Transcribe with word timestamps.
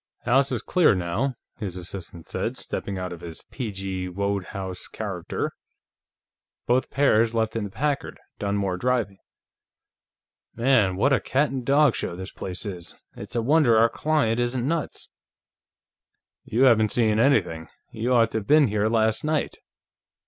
"House 0.25 0.51
is 0.51 0.63
clear, 0.63 0.95
now," 0.95 1.35
his 1.59 1.77
assistant 1.77 2.25
said, 2.25 2.57
stepping 2.57 2.97
out 2.97 3.13
of 3.13 3.21
his 3.21 3.43
P. 3.51 3.69
G. 3.71 4.09
Wodehouse 4.09 4.87
character. 4.87 5.51
"Both 6.65 6.89
pairs 6.89 7.35
left 7.35 7.55
in 7.55 7.65
the 7.65 7.69
Packard, 7.69 8.19
Dunmore 8.39 8.77
driving. 8.77 9.19
Man, 10.55 10.95
what 10.95 11.13
a 11.13 11.19
cat 11.19 11.51
and 11.51 11.63
dog 11.63 11.93
show 11.93 12.15
this 12.15 12.31
place 12.31 12.65
is! 12.65 12.95
It's 13.15 13.35
a 13.35 13.43
wonder 13.43 13.77
our 13.77 13.89
client 13.89 14.39
isn't 14.39 14.67
nuts." 14.67 15.11
"You 16.45 16.63
haven't 16.63 16.91
seen 16.91 17.19
anything; 17.19 17.67
you 17.91 18.11
ought 18.11 18.31
to 18.31 18.39
have 18.39 18.47
been 18.47 18.69
here 18.69 18.89
last 18.89 19.23
night 19.23 19.53